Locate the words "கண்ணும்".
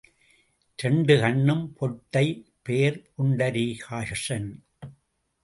1.19-1.73